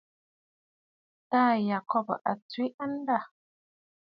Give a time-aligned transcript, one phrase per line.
[1.29, 3.19] Taà Yacob a tswe andâ.